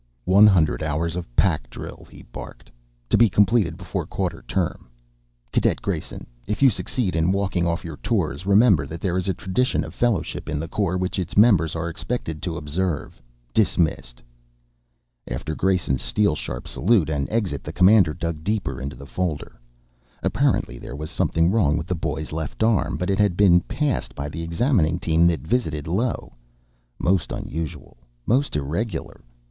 "One 0.25 0.47
hundred 0.47 0.81
hours 0.81 1.15
of 1.15 1.29
pack 1.35 1.69
drill," 1.69 2.07
he 2.09 2.23
barked, 2.23 2.71
"to 3.07 3.19
be 3.19 3.29
completed 3.29 3.77
before 3.77 4.07
quarter 4.07 4.41
term. 4.47 4.87
Cadet 5.53 5.79
Grayson, 5.83 6.25
if 6.47 6.63
you 6.63 6.71
succeed 6.71 7.15
in 7.15 7.31
walking 7.31 7.67
off 7.67 7.83
your 7.85 7.97
tours, 7.97 8.47
remember 8.47 8.87
that 8.87 8.99
there 8.99 9.15
is 9.15 9.27
a 9.29 9.33
tradition 9.35 9.83
of 9.83 9.93
fellowship 9.93 10.49
in 10.49 10.59
the 10.59 10.67
Corps 10.67 10.97
which 10.97 11.19
its 11.19 11.37
members 11.37 11.75
are 11.75 11.87
expected 11.87 12.41
to 12.41 12.57
observe. 12.57 13.21
Dismiss." 13.53 14.15
After 15.27 15.53
Grayson's 15.53 16.01
steel 16.01 16.33
sharp 16.33 16.67
salute 16.67 17.11
and 17.11 17.29
exit 17.29 17.63
the 17.63 17.71
Commandant 17.71 18.17
dug 18.17 18.43
deeper 18.43 18.81
into 18.81 18.95
the 18.95 19.05
folder. 19.05 19.59
Apparently 20.23 20.79
there 20.79 20.95
was 20.95 21.11
something 21.11 21.51
wrong 21.51 21.77
with 21.77 21.85
the 21.85 21.93
boy's 21.93 22.31
left 22.31 22.63
arm, 22.63 22.97
but 22.97 23.11
it 23.11 23.19
had 23.19 23.37
been 23.37 23.61
passed 23.61 24.15
by 24.15 24.29
the 24.29 24.41
examining 24.41 24.97
team 24.97 25.27
that 25.27 25.41
visited 25.41 25.87
Io. 25.87 26.33
Most 26.97 27.31
unusual. 27.31 27.97
Most 28.25 28.55
irregular. 28.55 29.23